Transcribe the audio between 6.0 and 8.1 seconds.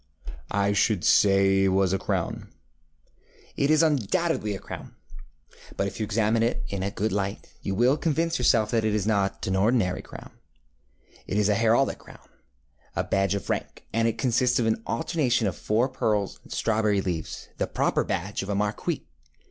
examine it in a good light, you will